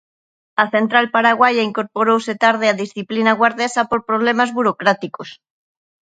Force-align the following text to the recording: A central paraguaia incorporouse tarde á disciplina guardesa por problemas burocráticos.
A 0.63 0.65
central 0.75 1.05
paraguaia 1.15 1.67
incorporouse 1.69 2.33
tarde 2.43 2.65
á 2.71 2.73
disciplina 2.83 3.37
guardesa 3.39 3.81
por 3.89 3.99
problemas 4.09 4.49
burocráticos. 4.57 5.29